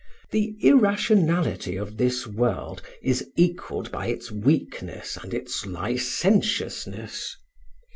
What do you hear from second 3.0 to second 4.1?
is equaled by